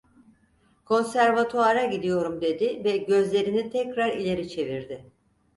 [0.85, 5.11] "Konservatuvara gidiyorum!" dedi ve gözlerini tekrar ileri çevirdi.